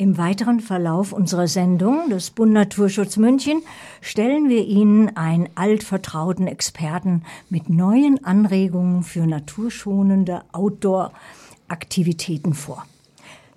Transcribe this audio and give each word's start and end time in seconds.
Im 0.00 0.16
weiteren 0.16 0.60
Verlauf 0.60 1.12
unserer 1.12 1.46
Sendung 1.46 2.08
des 2.08 2.30
Bund 2.30 2.54
Naturschutz 2.54 3.18
München 3.18 3.60
stellen 4.00 4.48
wir 4.48 4.64
Ihnen 4.64 5.14
einen 5.14 5.50
altvertrauten 5.56 6.46
Experten 6.46 7.24
mit 7.50 7.68
neuen 7.68 8.24
Anregungen 8.24 9.02
für 9.02 9.26
naturschonende 9.26 10.40
Outdoor-Aktivitäten 10.52 12.54
vor. 12.54 12.86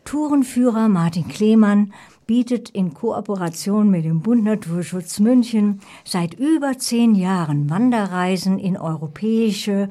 Tourenführer 0.03 0.89
Martin 0.89 1.29
Klemann 1.29 1.93
bietet 2.27 2.69
in 2.71 2.93
Kooperation 2.93 3.89
mit 3.89 4.03
dem 4.03 4.19
Bund 4.19 4.43
Naturschutz 4.43 5.19
München 5.19 5.79
seit 6.03 6.33
über 6.33 6.77
zehn 6.77 7.15
Jahren 7.15 7.69
Wanderreisen 7.69 8.59
in 8.59 8.75
europäische 8.75 9.87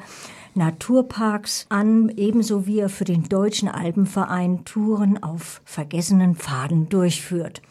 Naturparks 0.55 1.66
an, 1.68 2.11
ebenso 2.16 2.66
wie 2.66 2.80
er 2.80 2.89
für 2.89 3.05
den 3.05 3.29
Deutschen 3.29 3.68
Alpenverein 3.68 4.64
Touren 4.64 5.23
auf 5.23 5.62
vergessenen 5.64 6.36
Pfaden 6.36 6.89
durchführt. 6.89 7.62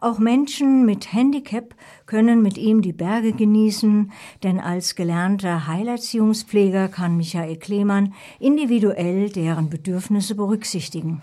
Auch 0.00 0.18
Menschen 0.18 0.86
mit 0.86 1.12
Handicap 1.12 1.74
können 2.08 2.42
mit 2.42 2.56
ihm 2.56 2.80
die 2.80 2.94
Berge 2.94 3.32
genießen, 3.32 4.10
denn 4.42 4.58
als 4.58 4.96
gelernter 4.96 5.68
Heilerziehungspfleger 5.68 6.88
kann 6.88 7.18
Michael 7.18 7.56
Klemann 7.56 8.14
individuell 8.40 9.28
deren 9.28 9.68
Bedürfnisse 9.68 10.34
berücksichtigen. 10.34 11.20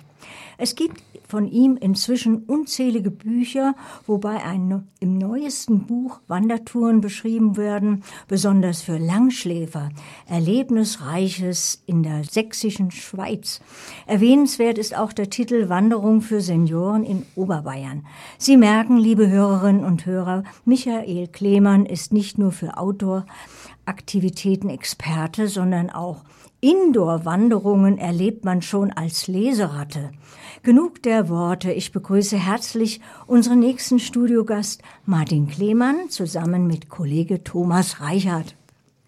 Es 0.57 0.76
gibt 0.76 1.02
von 1.27 1.48
ihm 1.48 1.77
inzwischen 1.77 2.43
unzählige 2.43 3.12
Bücher, 3.12 3.76
wobei 4.05 4.43
ein, 4.43 4.88
im 4.99 5.17
neuesten 5.17 5.85
Buch 5.85 6.21
Wandertouren 6.27 7.02
beschrieben 7.02 7.57
werden, 7.57 8.04
besonders 8.27 8.81
für 8.81 8.98
Langschläfer, 8.98 9.90
Erlebnisreiches 10.27 11.84
in 11.85 12.04
der 12.04 12.23
sächsischen 12.23 12.91
Schweiz. 12.91 13.59
Erwähnenswert 14.05 14.77
ist 14.77 14.95
auch 14.95 15.13
der 15.13 15.29
Titel 15.29 15.70
Wanderung 15.70 16.21
für 16.21 16.41
Senioren 16.41 17.04
in 17.04 17.26
Oberbayern. 17.35 18.05
Sie 18.38 18.57
merken, 18.57 18.98
liebe 18.98 19.29
Hörerinnen 19.29 19.84
und 19.84 20.05
Hörer, 20.05 20.43
Michael 20.75 21.29
Klemann 21.29 21.85
ist 21.85 22.12
nicht 22.12 22.37
nur 22.37 22.51
für 22.51 22.77
Outdoor-Aktivitäten 22.77 24.68
Experte, 24.68 25.48
sondern 25.48 25.90
auch 25.90 26.26
Indoor-Wanderungen 26.59 27.98
erlebt 27.98 28.43
man 28.43 28.62
schon 28.62 28.91
als 28.91 29.27
Leseratte. 29.27 30.12
Genug 30.63 31.01
der 31.01 31.29
Worte. 31.29 31.71
Ich 31.71 31.93
begrüße 31.93 32.37
herzlich 32.37 32.99
unseren 33.26 33.59
nächsten 33.59 33.99
Studiogast 33.99 34.82
Martin 35.05 35.48
Klemann 35.48 36.09
zusammen 36.09 36.67
mit 36.67 36.89
Kollege 36.89 37.41
Thomas 37.41 38.01
Reichert. 38.01 38.57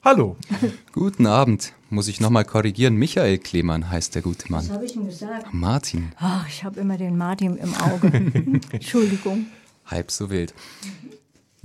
Hallo. 0.05 0.37
Guten 0.93 1.25
Abend. 1.25 1.73
Muss 1.89 2.07
ich 2.07 2.21
nochmal 2.21 2.45
korrigieren? 2.45 2.95
Michael 2.95 3.39
Klemann 3.39 3.91
heißt 3.91 4.15
der 4.15 4.21
gute 4.21 4.49
Mann. 4.49 4.61
Was 4.61 4.71
habe 4.71 4.85
ich 4.85 4.93
denn 4.93 5.07
gesagt? 5.07 5.53
Martin. 5.53 6.13
Oh, 6.21 6.45
ich 6.47 6.63
habe 6.63 6.79
immer 6.79 6.95
den 6.95 7.17
Martin 7.17 7.57
im 7.57 7.75
Auge. 7.75 8.07
Entschuldigung. 8.71 9.47
Halb 9.85 10.11
so 10.11 10.29
wild. 10.29 10.53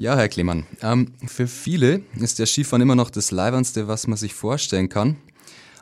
Ja, 0.02 0.16
Herr 0.16 0.28
Klemann, 0.28 0.66
ähm, 0.82 1.12
für 1.24 1.46
viele 1.46 2.02
ist 2.18 2.40
der 2.40 2.46
Skifahren 2.46 2.82
immer 2.82 2.96
noch 2.96 3.08
das 3.08 3.30
Leibernste, 3.30 3.86
was 3.86 4.08
man 4.08 4.16
sich 4.16 4.34
vorstellen 4.34 4.88
kann. 4.88 5.16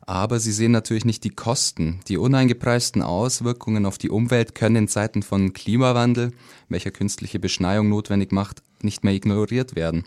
Aber 0.02 0.40
sie 0.40 0.52
sehen 0.52 0.72
natürlich 0.72 1.06
nicht 1.06 1.24
die 1.24 1.30
Kosten. 1.30 2.00
Die 2.06 2.18
uneingepreisten 2.18 3.00
Auswirkungen 3.00 3.86
auf 3.86 3.96
die 3.96 4.10
Umwelt 4.10 4.54
können 4.54 4.76
in 4.76 4.88
Zeiten 4.88 5.22
von 5.22 5.54
Klimawandel, 5.54 6.32
welcher 6.68 6.90
künstliche 6.90 7.38
Beschneiung 7.38 7.88
notwendig 7.88 8.30
macht, 8.30 8.62
nicht 8.82 9.04
mehr 9.04 9.14
ignoriert 9.14 9.74
werden. 9.74 10.04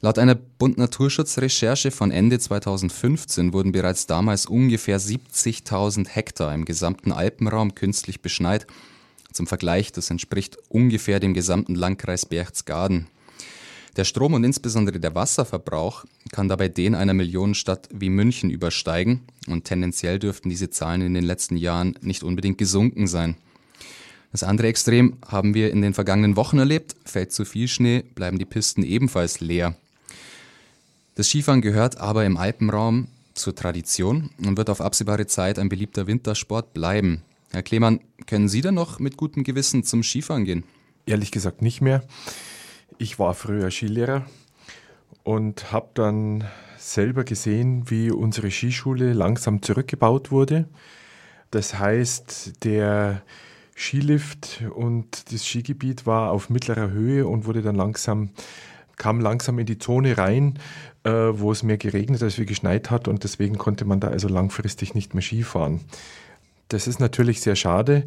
Laut 0.00 0.18
einer 0.18 0.34
Bund 0.34 0.78
Naturschutzrecherche 0.78 1.90
von 1.90 2.10
Ende 2.10 2.38
2015 2.38 3.52
wurden 3.52 3.72
bereits 3.72 4.06
damals 4.06 4.46
ungefähr 4.46 4.98
70.000 4.98 6.08
Hektar 6.08 6.54
im 6.54 6.64
gesamten 6.64 7.12
Alpenraum 7.12 7.74
künstlich 7.74 8.22
beschneit. 8.22 8.66
Zum 9.34 9.46
Vergleich, 9.46 9.92
das 9.92 10.08
entspricht 10.08 10.56
ungefähr 10.70 11.20
dem 11.20 11.34
gesamten 11.34 11.74
Landkreis 11.74 12.24
Berchtesgaden. 12.24 13.06
Der 13.98 14.04
Strom 14.04 14.32
und 14.34 14.44
insbesondere 14.44 15.00
der 15.00 15.16
Wasserverbrauch 15.16 16.04
kann 16.30 16.46
dabei 16.46 16.68
den 16.68 16.94
einer 16.94 17.14
Millionenstadt 17.14 17.88
wie 17.92 18.10
München 18.10 18.48
übersteigen 18.48 19.22
und 19.48 19.64
tendenziell 19.64 20.20
dürften 20.20 20.48
diese 20.48 20.70
Zahlen 20.70 21.00
in 21.00 21.14
den 21.14 21.24
letzten 21.24 21.56
Jahren 21.56 21.98
nicht 22.00 22.22
unbedingt 22.22 22.58
gesunken 22.58 23.08
sein. 23.08 23.34
Das 24.30 24.44
andere 24.44 24.68
Extrem 24.68 25.16
haben 25.26 25.52
wir 25.52 25.72
in 25.72 25.82
den 25.82 25.94
vergangenen 25.94 26.36
Wochen 26.36 26.60
erlebt. 26.60 26.94
Fällt 27.06 27.32
zu 27.32 27.44
viel 27.44 27.66
Schnee, 27.66 28.04
bleiben 28.14 28.38
die 28.38 28.44
Pisten 28.44 28.84
ebenfalls 28.84 29.40
leer. 29.40 29.74
Das 31.16 31.26
Skifahren 31.26 31.60
gehört 31.60 31.96
aber 31.96 32.24
im 32.24 32.36
Alpenraum 32.36 33.08
zur 33.34 33.56
Tradition 33.56 34.30
und 34.46 34.56
wird 34.56 34.70
auf 34.70 34.80
absehbare 34.80 35.26
Zeit 35.26 35.58
ein 35.58 35.68
beliebter 35.68 36.06
Wintersport 36.06 36.72
bleiben. 36.72 37.22
Herr 37.50 37.64
Klemann, 37.64 37.98
können 38.26 38.48
Sie 38.48 38.60
denn 38.60 38.74
noch 38.74 39.00
mit 39.00 39.16
gutem 39.16 39.42
Gewissen 39.42 39.82
zum 39.82 40.04
Skifahren 40.04 40.44
gehen? 40.44 40.62
Ehrlich 41.04 41.32
gesagt 41.32 41.62
nicht 41.62 41.80
mehr. 41.80 42.04
Ich 42.96 43.18
war 43.18 43.34
früher 43.34 43.70
Skilehrer 43.70 44.24
und 45.24 45.72
habe 45.72 45.88
dann 45.94 46.44
selber 46.78 47.24
gesehen, 47.24 47.90
wie 47.90 48.10
unsere 48.10 48.50
Skischule 48.50 49.12
langsam 49.12 49.62
zurückgebaut 49.62 50.30
wurde. 50.30 50.68
Das 51.50 51.78
heißt, 51.78 52.64
der 52.64 53.22
Skilift 53.76 54.62
und 54.74 55.32
das 55.32 55.46
Skigebiet 55.46 56.06
war 56.06 56.30
auf 56.32 56.50
mittlerer 56.50 56.90
Höhe 56.90 57.26
und 57.26 57.46
wurde 57.46 57.62
dann 57.62 57.76
langsam 57.76 58.30
kam 58.98 59.20
langsam 59.20 59.58
in 59.58 59.66
die 59.66 59.78
Zone 59.78 60.18
rein, 60.18 60.58
äh, 61.04 61.10
wo 61.10 61.52
es 61.52 61.62
mehr 61.62 61.78
geregnet 61.78 62.22
als 62.22 62.38
wie 62.38 62.46
geschneit 62.46 62.90
hat 62.90 63.08
und 63.08 63.24
deswegen 63.24 63.56
konnte 63.56 63.84
man 63.84 64.00
da 64.00 64.08
also 64.08 64.28
langfristig 64.28 64.94
nicht 64.94 65.14
mehr 65.14 65.22
Skifahren. 65.22 65.80
Das 66.68 66.86
ist 66.86 67.00
natürlich 67.00 67.40
sehr 67.40 67.56
schade 67.56 68.04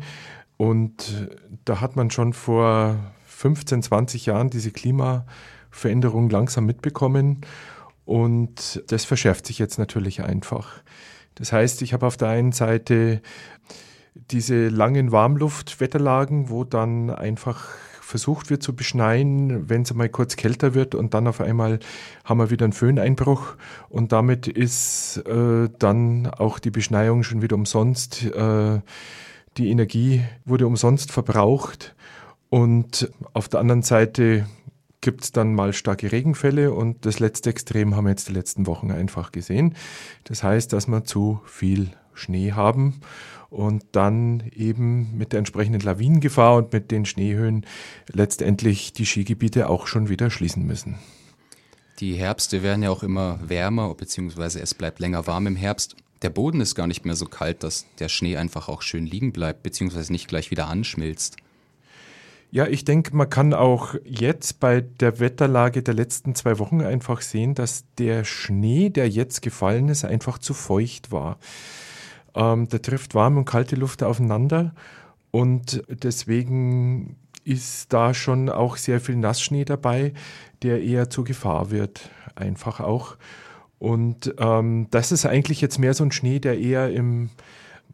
und 0.57 1.29
da 1.65 1.81
hat 1.81 1.95
man 1.95 2.11
schon 2.11 2.33
vor 2.33 2.97
15, 3.41 3.81
20 3.81 4.27
Jahren 4.27 4.51
diese 4.51 4.69
Klimaveränderung 4.69 6.29
langsam 6.29 6.67
mitbekommen 6.67 7.41
und 8.05 8.83
das 8.87 9.03
verschärft 9.03 9.47
sich 9.47 9.57
jetzt 9.57 9.79
natürlich 9.79 10.23
einfach. 10.23 10.83
Das 11.33 11.51
heißt, 11.51 11.81
ich 11.81 11.93
habe 11.93 12.05
auf 12.05 12.17
der 12.17 12.27
einen 12.27 12.51
Seite 12.51 13.19
diese 14.13 14.67
langen 14.67 15.11
Warmluftwetterlagen, 15.11 16.49
wo 16.49 16.63
dann 16.65 17.09
einfach 17.09 17.69
versucht 17.99 18.51
wird 18.51 18.61
zu 18.61 18.75
beschneien, 18.75 19.67
wenn 19.69 19.81
es 19.81 19.93
mal 19.95 20.09
kurz 20.09 20.35
kälter 20.35 20.75
wird 20.75 20.93
und 20.93 21.15
dann 21.15 21.27
auf 21.27 21.41
einmal 21.41 21.79
haben 22.23 22.37
wir 22.37 22.51
wieder 22.51 22.65
einen 22.65 22.73
Föhneinbruch 22.73 23.55
und 23.89 24.11
damit 24.11 24.47
ist 24.47 25.17
äh, 25.25 25.67
dann 25.79 26.27
auch 26.27 26.59
die 26.59 26.71
Beschneiung 26.71 27.23
schon 27.23 27.41
wieder 27.41 27.55
umsonst. 27.55 28.23
Äh, 28.23 28.81
die 29.57 29.71
Energie 29.71 30.21
wurde 30.45 30.67
umsonst 30.67 31.11
verbraucht 31.11 31.95
und 32.51 33.09
auf 33.31 33.47
der 33.47 33.61
anderen 33.61 33.81
Seite 33.81 34.45
gibt 34.99 35.23
es 35.23 35.31
dann 35.31 35.55
mal 35.55 35.71
starke 35.71 36.11
Regenfälle 36.11 36.73
und 36.73 37.05
das 37.05 37.19
letzte 37.19 37.49
Extrem 37.49 37.95
haben 37.95 38.03
wir 38.03 38.11
jetzt 38.11 38.27
die 38.27 38.33
letzten 38.33 38.67
Wochen 38.67 38.91
einfach 38.91 39.31
gesehen. 39.31 39.73
Das 40.25 40.43
heißt, 40.43 40.73
dass 40.73 40.87
wir 40.87 41.05
zu 41.05 41.39
viel 41.45 41.91
Schnee 42.13 42.51
haben 42.51 42.99
und 43.49 43.85
dann 43.93 44.43
eben 44.53 45.17
mit 45.17 45.31
der 45.31 45.39
entsprechenden 45.39 45.79
Lawinengefahr 45.79 46.57
und 46.57 46.73
mit 46.73 46.91
den 46.91 47.05
Schneehöhen 47.05 47.65
letztendlich 48.11 48.91
die 48.91 49.05
Skigebiete 49.05 49.69
auch 49.69 49.87
schon 49.87 50.09
wieder 50.09 50.29
schließen 50.29 50.67
müssen. 50.67 50.99
Die 52.01 52.15
Herbste 52.15 52.63
werden 52.63 52.83
ja 52.83 52.89
auch 52.89 53.03
immer 53.03 53.39
wärmer, 53.47 53.95
beziehungsweise 53.95 54.59
es 54.59 54.73
bleibt 54.73 54.99
länger 54.99 55.25
warm 55.25 55.47
im 55.47 55.55
Herbst. 55.55 55.95
Der 56.21 56.29
Boden 56.29 56.59
ist 56.59 56.75
gar 56.75 56.87
nicht 56.87 57.05
mehr 57.05 57.15
so 57.15 57.27
kalt, 57.27 57.63
dass 57.63 57.85
der 57.99 58.09
Schnee 58.09 58.35
einfach 58.35 58.67
auch 58.67 58.81
schön 58.81 59.05
liegen 59.05 59.31
bleibt, 59.31 59.63
beziehungsweise 59.63 60.11
nicht 60.11 60.27
gleich 60.27 60.51
wieder 60.51 60.67
anschmilzt. 60.67 61.37
Ja, 62.53 62.67
ich 62.67 62.83
denke, 62.83 63.15
man 63.15 63.29
kann 63.29 63.53
auch 63.53 63.95
jetzt 64.03 64.59
bei 64.59 64.81
der 64.81 65.21
Wetterlage 65.21 65.83
der 65.83 65.93
letzten 65.93 66.35
zwei 66.35 66.59
Wochen 66.59 66.81
einfach 66.81 67.21
sehen, 67.21 67.55
dass 67.55 67.85
der 67.97 68.25
Schnee, 68.25 68.89
der 68.89 69.07
jetzt 69.07 69.41
gefallen 69.41 69.87
ist, 69.87 70.03
einfach 70.03 70.37
zu 70.37 70.53
feucht 70.53 71.13
war. 71.13 71.37
Ähm, 72.35 72.67
der 72.67 72.81
trifft 72.81 73.15
warme 73.15 73.39
und 73.39 73.45
kalte 73.45 73.77
Luft 73.77 74.03
aufeinander 74.03 74.73
und 75.31 75.81
deswegen 75.87 77.15
ist 77.45 77.93
da 77.93 78.13
schon 78.13 78.49
auch 78.49 78.75
sehr 78.75 78.99
viel 78.99 79.15
Nassschnee 79.15 79.63
dabei, 79.63 80.13
der 80.61 80.83
eher 80.83 81.09
zur 81.09 81.23
Gefahr 81.23 81.71
wird, 81.71 82.09
einfach 82.35 82.81
auch. 82.81 83.15
Und 83.79 84.35
ähm, 84.37 84.87
das 84.91 85.13
ist 85.13 85.25
eigentlich 85.25 85.61
jetzt 85.61 85.79
mehr 85.79 85.93
so 85.93 86.03
ein 86.03 86.11
Schnee, 86.11 86.39
der 86.39 86.59
eher 86.59 86.91
im 86.91 87.29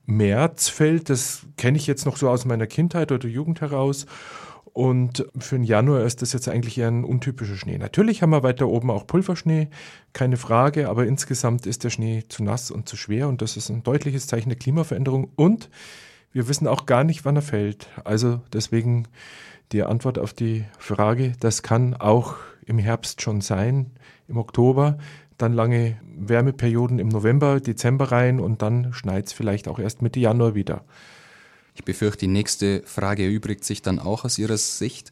März 0.07 0.67
fällt. 0.67 1.09
Das 1.09 1.45
kenne 1.57 1.77
ich 1.77 1.85
jetzt 1.85 2.05
noch 2.05 2.17
so 2.17 2.27
aus 2.27 2.45
meiner 2.45 2.67
Kindheit 2.67 3.11
oder 3.11 3.27
Jugend 3.27 3.61
heraus. 3.61 4.07
Und 4.73 5.25
für 5.37 5.55
den 5.55 5.63
Januar 5.63 6.03
ist 6.03 6.21
das 6.21 6.33
jetzt 6.33 6.47
eigentlich 6.49 6.77
eher 6.77 6.89
ein 6.89 7.03
untypischer 7.03 7.55
Schnee. 7.55 7.77
Natürlich 7.77 8.21
haben 8.21 8.29
wir 8.31 8.43
weiter 8.43 8.67
oben 8.67 8.91
auch 8.91 9.07
Pulverschnee, 9.07 9.69
keine 10.13 10.37
Frage, 10.37 10.89
aber 10.89 11.05
insgesamt 11.05 11.65
ist 11.65 11.83
der 11.83 11.89
Schnee 11.89 12.23
zu 12.27 12.43
nass 12.43 12.69
und 12.69 12.87
zu 12.87 12.97
schwer 12.97 13.27
und 13.27 13.41
das 13.41 13.57
ist 13.57 13.69
ein 13.69 13.83
deutliches 13.83 14.27
Zeichen 14.27 14.49
der 14.49 14.57
Klimaveränderung. 14.57 15.31
Und 15.35 15.69
wir 16.31 16.47
wissen 16.47 16.67
auch 16.67 16.85
gar 16.85 17.03
nicht, 17.03 17.25
wann 17.25 17.37
er 17.37 17.41
fällt. 17.41 17.87
Also 18.03 18.41
deswegen 18.53 19.07
die 19.71 19.83
Antwort 19.83 20.19
auf 20.19 20.33
die 20.33 20.65
Frage, 20.77 21.33
das 21.39 21.63
kann 21.63 21.93
auch 21.93 22.35
im 22.65 22.77
Herbst 22.77 23.21
schon 23.21 23.41
sein, 23.41 23.91
im 24.27 24.37
Oktober, 24.37 24.97
dann 25.37 25.53
lange 25.53 25.97
Wärmeperioden 26.03 26.99
im 26.99 27.07
November, 27.07 27.59
Dezember 27.59 28.11
rein 28.11 28.39
und 28.39 28.61
dann 28.61 28.93
schneit 28.93 29.27
es 29.27 29.33
vielleicht 29.33 29.67
auch 29.67 29.79
erst 29.79 30.01
Mitte 30.01 30.19
Januar 30.19 30.55
wieder. 30.55 30.83
Ich 31.77 31.83
befürchte, 31.83 32.21
die 32.21 32.31
nächste 32.31 32.81
Frage 32.85 33.23
erübrigt 33.23 33.63
sich 33.63 33.83
dann 33.83 33.99
auch 33.99 34.25
aus 34.25 34.39
Ihrer 34.39 34.57
Sicht. 34.57 35.11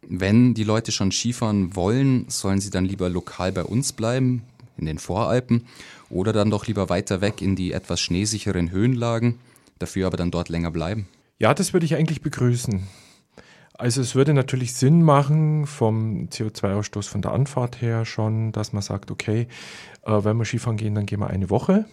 Wenn 0.00 0.54
die 0.54 0.64
Leute 0.64 0.90
schon 0.90 1.12
Skifahren 1.12 1.76
wollen, 1.76 2.24
sollen 2.28 2.60
sie 2.60 2.70
dann 2.70 2.86
lieber 2.86 3.10
lokal 3.10 3.52
bei 3.52 3.62
uns 3.62 3.92
bleiben, 3.92 4.42
in 4.78 4.86
den 4.86 4.98
Voralpen, 4.98 5.66
oder 6.08 6.32
dann 6.32 6.48
doch 6.50 6.66
lieber 6.66 6.88
weiter 6.88 7.20
weg 7.20 7.42
in 7.42 7.56
die 7.56 7.72
etwas 7.72 8.00
schneesicheren 8.00 8.70
Höhenlagen, 8.70 9.38
dafür 9.78 10.06
aber 10.06 10.16
dann 10.16 10.30
dort 10.30 10.48
länger 10.48 10.70
bleiben? 10.70 11.06
Ja, 11.38 11.52
das 11.52 11.74
würde 11.74 11.84
ich 11.84 11.94
eigentlich 11.94 12.22
begrüßen. 12.22 12.84
Also 13.74 14.00
es 14.00 14.14
würde 14.14 14.32
natürlich 14.32 14.72
Sinn 14.72 15.02
machen 15.02 15.66
vom 15.66 16.30
CO2-Ausstoß 16.30 17.06
von 17.06 17.20
der 17.20 17.32
Anfahrt 17.32 17.82
her 17.82 18.06
schon, 18.06 18.50
dass 18.52 18.72
man 18.72 18.82
sagt, 18.82 19.10
okay, 19.10 19.46
äh, 20.06 20.24
wenn 20.24 20.38
wir 20.38 20.46
Skifahren 20.46 20.78
gehen, 20.78 20.94
dann 20.94 21.04
gehen 21.04 21.20
wir 21.20 21.28
eine 21.28 21.50
Woche 21.50 21.84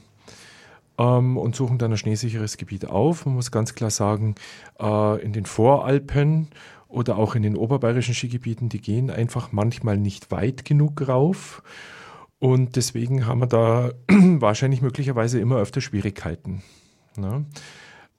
ähm, 0.97 1.37
und 1.37 1.55
suchen 1.55 1.77
dann 1.77 1.91
ein 1.91 1.97
schneesicheres 1.97 2.57
Gebiet 2.57 2.85
auf. 2.87 3.25
Man 3.25 3.35
muss 3.35 3.51
ganz 3.51 3.75
klar 3.75 3.89
sagen, 3.89 4.35
äh, 4.79 5.21
in 5.21 5.33
den 5.33 5.45
Voralpen 5.45 6.47
oder 6.87 7.17
auch 7.17 7.35
in 7.35 7.43
den 7.43 7.57
oberbayerischen 7.57 8.13
Skigebieten, 8.13 8.69
die 8.69 8.81
gehen 8.81 9.09
einfach 9.09 9.51
manchmal 9.51 9.97
nicht 9.97 10.31
weit 10.31 10.65
genug 10.65 11.07
rauf. 11.07 11.61
Und 12.39 12.75
deswegen 12.75 13.25
haben 13.25 13.39
wir 13.39 13.47
da 13.47 13.91
wahrscheinlich 14.07 14.81
möglicherweise 14.81 15.39
immer 15.39 15.57
öfter 15.57 15.81
Schwierigkeiten. 15.81 16.63
Ne? 17.17 17.45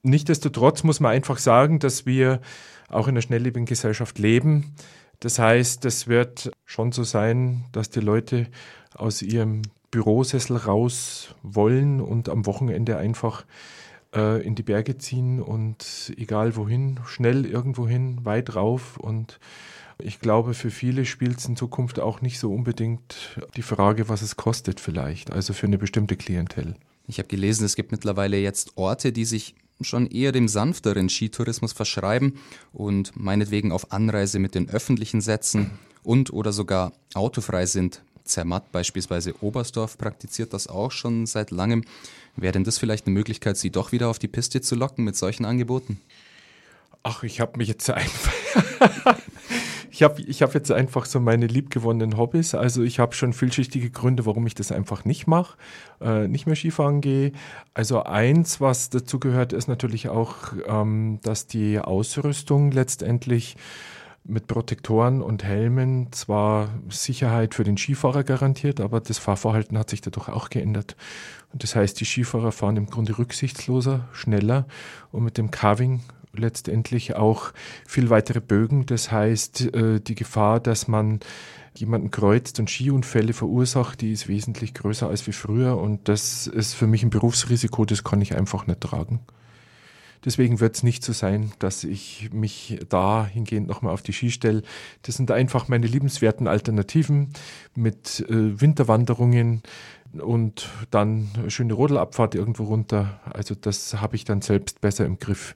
Nichtsdestotrotz 0.02 0.84
muss 0.84 1.00
man 1.00 1.12
einfach 1.12 1.38
sagen, 1.38 1.78
dass 1.78 2.06
wir 2.06 2.40
auch 2.88 3.08
in 3.08 3.14
einer 3.14 3.22
schnelllebigen 3.22 3.66
Gesellschaft 3.66 4.18
leben. 4.18 4.74
Das 5.20 5.38
heißt, 5.38 5.84
es 5.84 6.06
wird 6.06 6.50
schon 6.64 6.92
so 6.92 7.02
sein, 7.02 7.64
dass 7.72 7.90
die 7.90 8.00
Leute 8.00 8.46
aus 8.94 9.22
ihrem 9.22 9.62
Bürosessel 9.96 10.58
raus 10.58 11.34
wollen 11.42 12.02
und 12.02 12.28
am 12.28 12.44
Wochenende 12.44 12.98
einfach 12.98 13.46
äh, 14.14 14.44
in 14.46 14.54
die 14.54 14.62
Berge 14.62 14.98
ziehen 14.98 15.40
und 15.40 16.12
egal 16.18 16.54
wohin, 16.54 17.00
schnell 17.06 17.46
irgendwo 17.46 17.88
hin, 17.88 18.18
weit 18.22 18.54
rauf. 18.54 18.98
Und 18.98 19.40
ich 19.98 20.20
glaube, 20.20 20.52
für 20.52 20.70
viele 20.70 21.06
spielt 21.06 21.38
es 21.38 21.46
in 21.46 21.56
Zukunft 21.56 21.98
auch 21.98 22.20
nicht 22.20 22.38
so 22.38 22.52
unbedingt 22.52 23.40
die 23.56 23.62
Frage, 23.62 24.10
was 24.10 24.20
es 24.20 24.36
kostet 24.36 24.80
vielleicht, 24.80 25.32
also 25.32 25.54
für 25.54 25.66
eine 25.66 25.78
bestimmte 25.78 26.16
Klientel. 26.16 26.74
Ich 27.06 27.18
habe 27.18 27.28
gelesen, 27.28 27.64
es 27.64 27.74
gibt 27.74 27.90
mittlerweile 27.90 28.36
jetzt 28.36 28.76
Orte, 28.76 29.12
die 29.12 29.24
sich 29.24 29.54
schon 29.80 30.06
eher 30.06 30.32
dem 30.32 30.46
sanfteren 30.46 31.08
Skitourismus 31.08 31.72
verschreiben 31.72 32.34
und 32.74 33.16
meinetwegen 33.16 33.72
auf 33.72 33.92
Anreise 33.92 34.40
mit 34.40 34.54
den 34.54 34.68
öffentlichen 34.68 35.22
setzen 35.22 35.70
und 36.02 36.34
oder 36.34 36.52
sogar 36.52 36.92
autofrei 37.14 37.64
sind, 37.64 38.02
Zermatt 38.26 38.72
beispielsweise 38.72 39.34
Oberstdorf 39.42 39.98
praktiziert 39.98 40.52
das 40.52 40.66
auch 40.66 40.90
schon 40.92 41.26
seit 41.26 41.50
langem. 41.50 41.84
Wäre 42.36 42.52
denn 42.52 42.64
das 42.64 42.78
vielleicht 42.78 43.06
eine 43.06 43.14
Möglichkeit, 43.14 43.56
Sie 43.56 43.70
doch 43.70 43.92
wieder 43.92 44.08
auf 44.08 44.18
die 44.18 44.28
Piste 44.28 44.60
zu 44.60 44.74
locken 44.74 45.04
mit 45.04 45.16
solchen 45.16 45.44
Angeboten? 45.44 46.00
Ach, 47.02 47.22
ich 47.22 47.40
habe 47.40 47.56
mich 47.56 47.68
jetzt 47.68 47.88
einfach. 47.88 48.32
ich 49.90 50.02
habe 50.02 50.20
ich 50.20 50.42
hab 50.42 50.54
jetzt 50.54 50.70
einfach 50.70 51.06
so 51.06 51.20
meine 51.20 51.46
liebgewonnenen 51.46 52.18
Hobbys. 52.18 52.54
Also 52.54 52.82
ich 52.82 52.98
habe 52.98 53.14
schon 53.14 53.32
vielschichtige 53.32 53.90
Gründe, 53.90 54.26
warum 54.26 54.46
ich 54.46 54.54
das 54.54 54.72
einfach 54.72 55.04
nicht 55.04 55.26
mache, 55.26 55.56
äh, 56.00 56.28
nicht 56.28 56.46
mehr 56.46 56.56
Skifahren 56.56 57.00
gehe. 57.00 57.32
Also 57.74 58.02
eins, 58.02 58.60
was 58.60 58.90
dazu 58.90 59.18
gehört, 59.20 59.52
ist 59.52 59.68
natürlich 59.68 60.08
auch, 60.08 60.52
ähm, 60.66 61.20
dass 61.22 61.46
die 61.46 61.78
Ausrüstung 61.78 62.72
letztendlich 62.72 63.56
mit 64.28 64.46
Protektoren 64.46 65.22
und 65.22 65.44
Helmen 65.44 66.12
zwar 66.12 66.68
Sicherheit 66.88 67.54
für 67.54 67.64
den 67.64 67.76
Skifahrer 67.76 68.24
garantiert, 68.24 68.80
aber 68.80 69.00
das 69.00 69.18
Fahrverhalten 69.18 69.78
hat 69.78 69.90
sich 69.90 70.00
dadurch 70.00 70.28
auch 70.28 70.50
geändert. 70.50 70.96
Und 71.52 71.62
das 71.62 71.76
heißt, 71.76 72.00
die 72.00 72.04
Skifahrer 72.04 72.52
fahren 72.52 72.76
im 72.76 72.86
Grunde 72.86 73.18
rücksichtsloser, 73.18 74.08
schneller 74.12 74.66
und 75.12 75.24
mit 75.24 75.38
dem 75.38 75.50
Carving 75.50 76.00
letztendlich 76.38 77.16
auch 77.16 77.52
viel 77.86 78.10
weitere 78.10 78.40
Bögen. 78.40 78.86
Das 78.86 79.10
heißt, 79.10 79.74
äh, 79.74 80.00
die 80.00 80.14
Gefahr, 80.14 80.60
dass 80.60 80.88
man 80.88 81.20
jemanden 81.74 82.10
kreuzt 82.10 82.58
und 82.58 82.70
Skiunfälle 82.70 83.32
verursacht, 83.32 84.00
die 84.00 84.12
ist 84.12 84.28
wesentlich 84.28 84.74
größer 84.74 85.08
als 85.08 85.26
wie 85.26 85.32
früher. 85.32 85.78
Und 85.78 86.08
das 86.08 86.46
ist 86.46 86.74
für 86.74 86.86
mich 86.86 87.02
ein 87.02 87.10
Berufsrisiko, 87.10 87.84
das 87.84 88.04
kann 88.04 88.20
ich 88.20 88.34
einfach 88.34 88.66
nicht 88.66 88.80
tragen. 88.80 89.20
Deswegen 90.24 90.60
wird 90.60 90.76
es 90.76 90.82
nicht 90.82 91.04
so 91.04 91.12
sein, 91.12 91.52
dass 91.58 91.84
ich 91.84 92.30
mich 92.32 92.80
dahingehend 92.88 93.68
nochmal 93.68 93.92
auf 93.92 94.02
die 94.02 94.12
Ski 94.12 94.30
stelle. 94.30 94.62
Das 95.02 95.16
sind 95.16 95.30
einfach 95.30 95.68
meine 95.68 95.86
liebenswerten 95.86 96.48
Alternativen 96.48 97.32
mit 97.74 98.24
äh, 98.28 98.60
Winterwanderungen 98.60 99.62
und 100.20 100.68
dann 100.90 101.28
schöne 101.48 101.74
Rodelabfahrt 101.74 102.34
irgendwo 102.34 102.64
runter. 102.64 103.20
Also 103.24 103.54
das 103.54 104.00
habe 104.00 104.16
ich 104.16 104.24
dann 104.24 104.42
selbst 104.42 104.80
besser 104.80 105.04
im 105.04 105.18
Griff. 105.18 105.54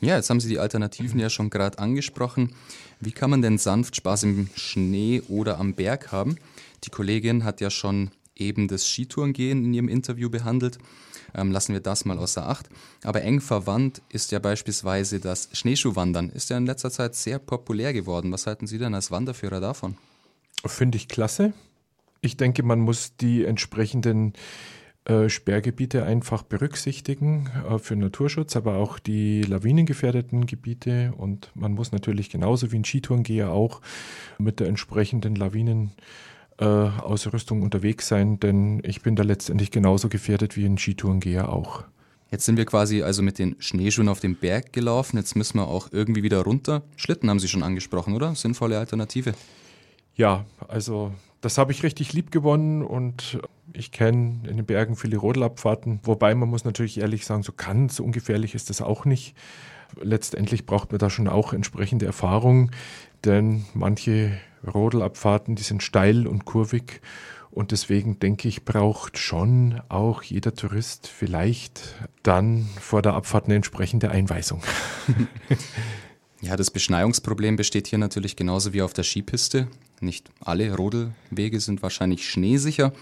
Ja, 0.00 0.16
jetzt 0.16 0.28
haben 0.28 0.40
Sie 0.40 0.48
die 0.50 0.58
Alternativen 0.58 1.18
ja 1.18 1.30
schon 1.30 1.48
gerade 1.48 1.78
angesprochen. 1.78 2.54
Wie 3.00 3.12
kann 3.12 3.30
man 3.30 3.40
denn 3.40 3.56
sanft 3.56 3.96
Spaß 3.96 4.24
im 4.24 4.48
Schnee 4.54 5.22
oder 5.28 5.58
am 5.58 5.74
Berg 5.74 6.12
haben? 6.12 6.36
Die 6.84 6.90
Kollegin 6.90 7.44
hat 7.44 7.62
ja 7.62 7.70
schon 7.70 8.10
eben 8.36 8.68
das 8.68 8.86
Skitourengehen 8.86 9.64
in 9.64 9.74
ihrem 9.74 9.88
Interview 9.88 10.30
behandelt 10.30 10.78
ähm, 11.36 11.52
lassen 11.52 11.72
wir 11.72 11.80
das 11.80 12.04
mal 12.04 12.18
außer 12.18 12.48
Acht. 12.48 12.68
Aber 13.04 13.22
eng 13.22 13.40
verwandt 13.40 14.02
ist 14.08 14.32
ja 14.32 14.38
beispielsweise 14.38 15.20
das 15.20 15.50
Schneeschuhwandern. 15.52 16.30
Ist 16.30 16.50
ja 16.50 16.56
in 16.56 16.66
letzter 16.66 16.90
Zeit 16.90 17.14
sehr 17.14 17.38
populär 17.38 17.92
geworden. 17.92 18.32
Was 18.32 18.46
halten 18.46 18.66
Sie 18.66 18.78
denn 18.78 18.94
als 18.94 19.10
Wanderführer 19.10 19.60
davon? 19.60 19.96
Finde 20.64 20.96
ich 20.96 21.08
klasse. 21.08 21.52
Ich 22.22 22.36
denke, 22.36 22.62
man 22.62 22.80
muss 22.80 23.16
die 23.16 23.44
entsprechenden 23.44 24.32
äh, 25.04 25.28
Sperrgebiete 25.28 26.04
einfach 26.04 26.42
berücksichtigen 26.42 27.50
äh, 27.68 27.78
für 27.78 27.94
Naturschutz, 27.94 28.56
aber 28.56 28.76
auch 28.76 28.98
die 28.98 29.42
lawinengefährdeten 29.42 30.46
Gebiete. 30.46 31.12
Und 31.16 31.50
man 31.54 31.72
muss 31.72 31.92
natürlich 31.92 32.30
genauso 32.30 32.72
wie 32.72 32.76
ein 32.76 32.84
Skitourengeher 32.84 33.50
auch 33.50 33.80
mit 34.38 34.58
der 34.60 34.68
entsprechenden 34.68 35.36
Lawinen 35.36 35.92
äh, 36.58 36.64
Ausrüstung 36.64 37.62
unterwegs 37.62 38.08
sein, 38.08 38.40
denn 38.40 38.80
ich 38.84 39.02
bin 39.02 39.16
da 39.16 39.22
letztendlich 39.22 39.70
genauso 39.70 40.08
gefährdet 40.08 40.56
wie 40.56 40.64
ein 40.64 40.78
Skitourengeher 40.78 41.48
auch. 41.48 41.84
Jetzt 42.30 42.44
sind 42.44 42.56
wir 42.56 42.64
quasi 42.64 43.02
also 43.02 43.22
mit 43.22 43.38
den 43.38 43.56
Schneeschuhen 43.60 44.08
auf 44.08 44.20
den 44.20 44.36
Berg 44.36 44.72
gelaufen. 44.72 45.16
Jetzt 45.16 45.36
müssen 45.36 45.58
wir 45.58 45.68
auch 45.68 45.88
irgendwie 45.92 46.22
wieder 46.22 46.42
runter. 46.42 46.82
Schlitten 46.96 47.30
haben 47.30 47.38
Sie 47.38 47.48
schon 47.48 47.62
angesprochen, 47.62 48.14
oder? 48.14 48.34
Sinnvolle 48.34 48.78
Alternative. 48.78 49.34
Ja, 50.16 50.44
also 50.66 51.12
das 51.40 51.58
habe 51.58 51.70
ich 51.70 51.82
richtig 51.82 52.12
lieb 52.12 52.32
gewonnen 52.32 52.82
und 52.82 53.38
ich 53.72 53.92
kenne 53.92 54.40
in 54.48 54.56
den 54.56 54.66
Bergen 54.66 54.96
viele 54.96 55.18
Rodelabfahrten. 55.18 56.00
Wobei 56.02 56.34
man 56.34 56.48
muss 56.48 56.64
natürlich 56.64 56.98
ehrlich 56.98 57.26
sagen, 57.26 57.42
so 57.42 57.52
ganz 57.56 57.96
so 57.96 58.04
ungefährlich 58.04 58.54
ist 58.54 58.70
das 58.70 58.80
auch 58.80 59.04
nicht. 59.04 59.36
Letztendlich 60.00 60.66
braucht 60.66 60.92
man 60.92 60.98
da 60.98 61.10
schon 61.10 61.28
auch 61.28 61.52
entsprechende 61.52 62.06
Erfahrung, 62.06 62.70
denn 63.24 63.64
manche 63.74 64.38
Rodelabfahrten, 64.66 65.54
die 65.54 65.62
sind 65.62 65.82
steil 65.82 66.26
und 66.26 66.44
kurvig. 66.44 67.00
Und 67.50 67.72
deswegen 67.72 68.18
denke 68.18 68.48
ich, 68.48 68.66
braucht 68.66 69.16
schon 69.16 69.80
auch 69.88 70.22
jeder 70.22 70.54
Tourist 70.54 71.08
vielleicht 71.08 71.94
dann 72.22 72.68
vor 72.78 73.00
der 73.00 73.14
Abfahrt 73.14 73.46
eine 73.46 73.54
entsprechende 73.54 74.10
Einweisung. 74.10 74.62
Ja, 76.42 76.56
das 76.56 76.70
Beschneiungsproblem 76.70 77.56
besteht 77.56 77.86
hier 77.86 77.98
natürlich 77.98 78.36
genauso 78.36 78.72
wie 78.72 78.82
auf 78.82 78.92
der 78.92 79.04
Skipiste. 79.04 79.68
Nicht 80.00 80.30
alle 80.40 80.74
Rodelwege 80.74 81.60
sind 81.60 81.82
wahrscheinlich 81.82 82.28
schneesicher. 82.28 82.92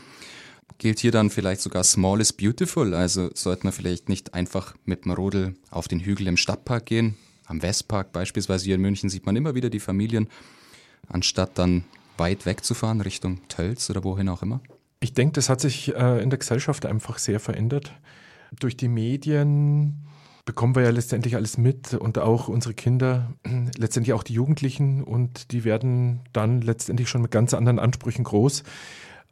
Gilt 0.78 0.98
hier 0.98 1.12
dann 1.12 1.30
vielleicht 1.30 1.60
sogar 1.60 1.84
Small 1.84 2.20
is 2.20 2.32
Beautiful? 2.32 2.94
Also 2.94 3.30
sollte 3.34 3.64
man 3.64 3.72
vielleicht 3.72 4.08
nicht 4.08 4.34
einfach 4.34 4.74
mit 4.84 5.04
dem 5.04 5.12
Rodel 5.12 5.54
auf 5.70 5.88
den 5.88 6.00
Hügel 6.00 6.26
im 6.26 6.36
Stadtpark 6.36 6.86
gehen? 6.86 7.16
Am 7.46 7.62
Westpark 7.62 8.12
beispielsweise 8.12 8.64
hier 8.64 8.74
in 8.74 8.80
München 8.80 9.08
sieht 9.08 9.26
man 9.26 9.36
immer 9.36 9.54
wieder 9.54 9.70
die 9.70 9.80
Familien 9.80 10.28
anstatt 11.08 11.58
dann 11.58 11.84
weit 12.16 12.46
wegzufahren 12.46 13.00
Richtung 13.00 13.46
Tölz 13.48 13.90
oder 13.90 14.04
wohin 14.04 14.28
auch 14.28 14.42
immer? 14.42 14.60
Ich 15.00 15.12
denke, 15.12 15.34
das 15.34 15.48
hat 15.48 15.60
sich 15.60 15.94
äh, 15.94 16.22
in 16.22 16.30
der 16.30 16.38
Gesellschaft 16.38 16.86
einfach 16.86 17.18
sehr 17.18 17.40
verändert. 17.40 17.92
Durch 18.58 18.76
die 18.76 18.88
Medien 18.88 20.06
bekommen 20.44 20.74
wir 20.74 20.82
ja 20.82 20.90
letztendlich 20.90 21.36
alles 21.36 21.58
mit 21.58 21.94
und 21.94 22.18
auch 22.18 22.48
unsere 22.48 22.74
Kinder, 22.74 23.32
letztendlich 23.76 24.12
auch 24.12 24.22
die 24.22 24.34
Jugendlichen 24.34 25.02
und 25.02 25.52
die 25.52 25.64
werden 25.64 26.20
dann 26.32 26.60
letztendlich 26.60 27.08
schon 27.08 27.22
mit 27.22 27.30
ganz 27.30 27.54
anderen 27.54 27.78
Ansprüchen 27.78 28.24
groß. 28.24 28.62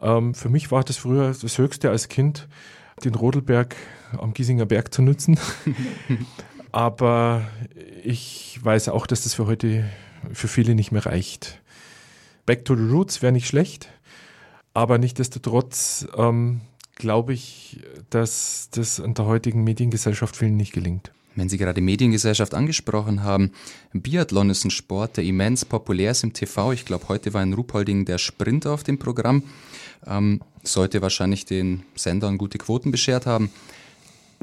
Ähm, 0.03 0.35
für 0.35 0.49
mich 0.49 0.71
war 0.71 0.85
das 0.85 0.97
früher 0.97 1.35
das 1.41 1.59
Höchste 1.59 1.91
als 1.91 2.09
Kind, 2.09 2.49
den 3.05 3.15
Rodelberg 3.15 3.77
am 4.19 4.35
Giesinger 4.35 4.67
Berg 4.67 4.93
zu 4.93 5.03
nutzen. 5.03 5.39
Aber 6.73 7.43
ich 8.03 8.59
weiß 8.63 8.89
auch, 8.89 9.07
dass 9.07 9.23
das 9.23 9.35
für 9.35 9.47
heute 9.47 9.85
für 10.33 10.49
viele 10.49 10.75
nicht 10.75 10.93
mehr 10.93 11.07
reicht. 11.07 11.61
Back 12.47 12.65
to 12.65 12.75
the 12.75 12.83
Roots 12.83 13.23
wäre 13.23 13.33
nicht 13.33 13.47
schlecht, 13.47 13.89
aber 14.75 14.99
nichtsdestotrotz 14.99 16.07
ähm, 16.17 16.61
glaube 16.97 17.35
ich, 17.35 17.81
dass 18.11 18.69
das 18.71 18.99
in 18.99 19.15
der 19.15 19.27
heutigen 19.27 19.63
Mediengesellschaft 19.65 20.37
vielen 20.37 20.57
nicht 20.57 20.73
gelingt. 20.73 21.13
Wenn 21.35 21.49
Sie 21.49 21.59
gerade 21.59 21.81
Mediengesellschaft 21.81 22.55
angesprochen 22.55 23.23
haben, 23.23 23.53
Biathlon 23.93 24.51
ist 24.51 24.65
ein 24.65 24.71
Sport, 24.71 25.17
der 25.17 25.25
immens 25.25 25.65
populär 25.65 26.11
ist 26.11 26.25
im 26.25 26.33
TV. 26.33 26.73
Ich 26.73 26.85
glaube, 26.85 27.09
heute 27.09 27.33
war 27.33 27.43
in 27.43 27.55
Ruhpolding 27.55 28.05
der 28.05 28.19
Sprint 28.19 28.67
auf 28.67 28.83
dem 28.83 28.99
Programm. 28.99 29.43
Ähm, 30.07 30.41
sollte 30.63 31.01
wahrscheinlich 31.01 31.45
den 31.45 31.85
Sendern 31.95 32.39
gute 32.39 32.59
Quoten 32.59 32.91
beschert 32.91 33.27
haben. 33.27 33.51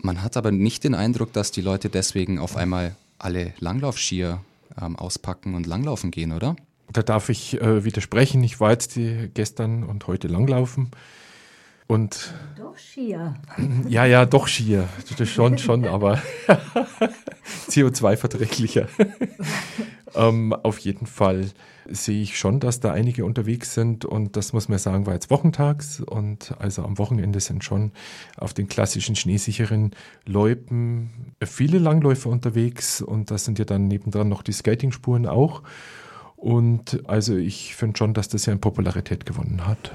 Man 0.01 0.23
hat 0.23 0.37
aber 0.37 0.51
nicht 0.51 0.83
den 0.83 0.95
Eindruck, 0.95 1.33
dass 1.33 1.51
die 1.51 1.61
Leute 1.61 1.89
deswegen 1.89 2.39
auf 2.39 2.55
einmal 2.55 2.95
alle 3.17 3.53
Langlaufskier 3.59 4.41
ähm, 4.81 4.95
auspacken 4.95 5.55
und 5.55 5.67
langlaufen 5.67 6.11
gehen, 6.11 6.31
oder? 6.31 6.55
Da 6.91 7.03
darf 7.03 7.29
ich 7.29 7.61
äh, 7.61 7.83
widersprechen. 7.83 8.43
Ich 8.43 8.59
war 8.59 8.71
jetzt 8.71 8.95
die, 8.95 9.29
gestern 9.33 9.83
und 9.83 10.07
heute 10.07 10.27
langlaufen. 10.27 10.89
Und 11.89 12.35
doch 12.55 12.77
Skier. 12.77 13.33
Ja, 13.87 14.05
ja, 14.05 14.27
doch 14.27 14.47
ist 15.19 15.31
schon, 15.31 15.57
schon, 15.57 15.85
aber 15.85 16.21
CO2-verträglicher. 17.67 18.87
ähm, 20.15 20.53
auf 20.53 20.77
jeden 20.77 21.07
Fall 21.07 21.49
sehe 21.89 22.21
ich 22.21 22.37
schon, 22.37 22.59
dass 22.59 22.79
da 22.79 22.91
einige 22.91 23.25
unterwegs 23.25 23.73
sind 23.73 24.05
und 24.05 24.35
das 24.35 24.53
muss 24.53 24.69
man 24.69 24.77
sagen, 24.77 25.07
war 25.07 25.15
jetzt 25.15 25.31
wochentags 25.31 25.99
und 25.99 26.53
also 26.59 26.83
am 26.83 26.99
Wochenende 26.99 27.39
sind 27.39 27.63
schon 27.63 27.91
auf 28.37 28.53
den 28.53 28.67
klassischen 28.67 29.15
schneesicheren 29.15 29.95
Loipen 30.27 31.33
viele 31.43 31.79
Langläufer 31.79 32.29
unterwegs 32.29 33.01
und 33.01 33.31
das 33.31 33.45
sind 33.45 33.57
ja 33.57 33.65
dann 33.65 33.87
nebendran 33.87 34.29
noch 34.29 34.43
die 34.43 34.53
Skatingspuren 34.53 35.25
auch. 35.25 35.63
Und 36.35 37.01
also 37.09 37.35
ich 37.35 37.75
finde 37.75 37.97
schon, 37.97 38.13
dass 38.13 38.29
das 38.29 38.45
ja 38.45 38.53
in 38.53 38.61
Popularität 38.61 39.25
gewonnen 39.25 39.65
hat. 39.65 39.91